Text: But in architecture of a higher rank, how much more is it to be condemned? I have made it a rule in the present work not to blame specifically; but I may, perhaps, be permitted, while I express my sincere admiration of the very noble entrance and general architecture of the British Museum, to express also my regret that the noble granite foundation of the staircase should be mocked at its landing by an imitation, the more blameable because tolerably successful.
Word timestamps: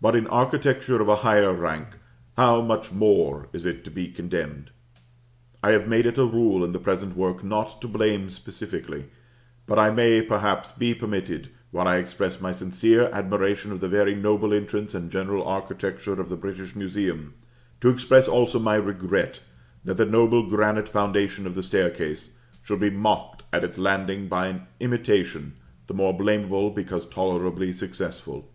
But 0.00 0.16
in 0.16 0.26
architecture 0.26 1.00
of 1.00 1.06
a 1.08 1.14
higher 1.22 1.52
rank, 1.52 1.90
how 2.36 2.60
much 2.62 2.90
more 2.90 3.48
is 3.52 3.64
it 3.64 3.84
to 3.84 3.92
be 3.92 4.08
condemned? 4.08 4.72
I 5.62 5.70
have 5.70 5.86
made 5.86 6.04
it 6.04 6.18
a 6.18 6.24
rule 6.24 6.64
in 6.64 6.72
the 6.72 6.80
present 6.80 7.16
work 7.16 7.44
not 7.44 7.80
to 7.80 7.86
blame 7.86 8.28
specifically; 8.30 9.04
but 9.64 9.78
I 9.78 9.90
may, 9.90 10.20
perhaps, 10.20 10.72
be 10.72 10.94
permitted, 10.96 11.50
while 11.70 11.86
I 11.86 11.98
express 11.98 12.40
my 12.40 12.50
sincere 12.50 13.08
admiration 13.12 13.70
of 13.70 13.78
the 13.78 13.86
very 13.88 14.16
noble 14.16 14.52
entrance 14.52 14.94
and 14.96 15.12
general 15.12 15.44
architecture 15.46 16.20
of 16.20 16.28
the 16.28 16.34
British 16.34 16.74
Museum, 16.74 17.34
to 17.80 17.88
express 17.88 18.26
also 18.26 18.58
my 18.58 18.74
regret 18.74 19.38
that 19.84 19.96
the 19.96 20.06
noble 20.06 20.42
granite 20.42 20.88
foundation 20.88 21.46
of 21.46 21.54
the 21.54 21.62
staircase 21.62 22.36
should 22.64 22.80
be 22.80 22.90
mocked 22.90 23.44
at 23.52 23.62
its 23.62 23.78
landing 23.78 24.26
by 24.26 24.48
an 24.48 24.62
imitation, 24.80 25.54
the 25.86 25.94
more 25.94 26.12
blameable 26.18 26.70
because 26.70 27.06
tolerably 27.06 27.72
successful. 27.72 28.50